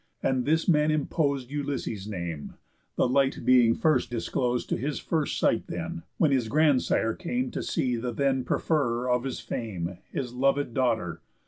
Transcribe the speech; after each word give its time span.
And 0.23 0.45
this 0.45 0.67
man 0.67 0.89
impos'd 0.89 1.51
Ulysses' 1.51 2.07
name, 2.07 2.55
the 2.95 3.07
light 3.07 3.45
being 3.45 3.75
first 3.75 4.09
disclos'd 4.09 4.67
To 4.69 4.75
his 4.77 4.97
first 4.99 5.37
sight 5.37 5.67
then, 5.67 6.01
when 6.17 6.31
his 6.31 6.47
grandsire 6.47 7.13
came 7.13 7.51
To 7.51 7.61
see 7.61 7.97
the 7.97 8.11
then 8.11 8.43
preferrer 8.43 9.07
of 9.07 9.25
his 9.25 9.39
fame, 9.39 9.99
His 10.11 10.33
lovéd 10.33 10.73
daughter. 10.73 11.21